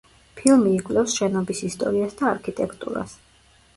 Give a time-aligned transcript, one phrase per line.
[0.37, 3.15] ფილმი იკვლევს შენობის ისტორიას და არქიტექტურას.